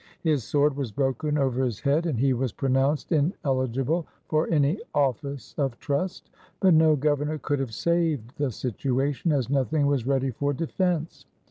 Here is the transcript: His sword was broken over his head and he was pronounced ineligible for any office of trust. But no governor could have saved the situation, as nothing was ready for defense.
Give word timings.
His 0.23 0.43
sword 0.43 0.75
was 0.75 0.91
broken 0.91 1.37
over 1.37 1.63
his 1.63 1.79
head 1.81 2.07
and 2.07 2.17
he 2.17 2.33
was 2.33 2.51
pronounced 2.51 3.11
ineligible 3.11 4.07
for 4.29 4.49
any 4.49 4.79
office 4.95 5.53
of 5.59 5.77
trust. 5.77 6.31
But 6.59 6.73
no 6.73 6.95
governor 6.95 7.37
could 7.37 7.59
have 7.59 7.71
saved 7.75 8.35
the 8.39 8.49
situation, 8.49 9.31
as 9.31 9.47
nothing 9.51 9.85
was 9.85 10.07
ready 10.07 10.31
for 10.31 10.53
defense. 10.53 11.27